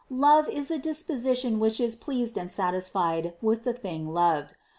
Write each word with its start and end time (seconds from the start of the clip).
Love 0.17 0.49
is 0.49 0.71
a 0.71 0.79
disposition 0.79 1.59
which 1.59 1.79
is 1.79 1.95
pleased 1.95 2.35
and 2.35 2.49
satisfied 2.49 3.35
with 3.39 3.63
the 3.63 3.73
thing 3.73 4.11
loved. 4.11 4.55